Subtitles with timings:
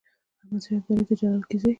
[0.39, 1.69] د احمد شاه ابدالي د جلال کیسې.